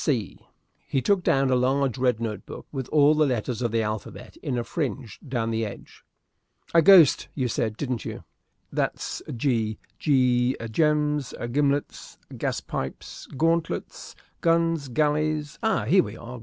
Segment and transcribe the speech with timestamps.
[0.03, 0.37] Here
[0.87, 4.35] he took down a large red note book, with all the letters of the alphabet
[4.37, 6.03] in a fringe down the edge.
[6.73, 8.23] "A ghost you said, didn't you.
[8.73, 9.77] That's G.
[9.99, 15.59] G gems gimlets gaspipes gauntlets guns galleys.
[15.61, 16.39] Ah, here we are!